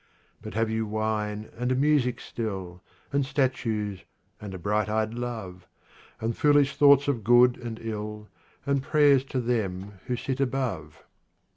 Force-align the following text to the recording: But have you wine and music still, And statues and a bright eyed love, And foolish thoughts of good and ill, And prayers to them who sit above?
But 0.41 0.55
have 0.55 0.71
you 0.71 0.87
wine 0.87 1.51
and 1.55 1.79
music 1.79 2.19
still, 2.21 2.81
And 3.13 3.23
statues 3.23 4.03
and 4.41 4.51
a 4.51 4.57
bright 4.57 4.89
eyed 4.89 5.13
love, 5.13 5.67
And 6.19 6.35
foolish 6.35 6.75
thoughts 6.75 7.07
of 7.07 7.23
good 7.23 7.55
and 7.59 7.77
ill, 7.79 8.27
And 8.65 8.81
prayers 8.81 9.23
to 9.25 9.39
them 9.39 9.99
who 10.07 10.15
sit 10.15 10.39
above? 10.39 11.03